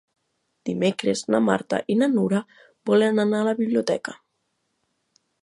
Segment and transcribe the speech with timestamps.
[0.69, 2.41] Dimecres na Marta i na Nura
[2.93, 4.17] volen anar a la biblioteca.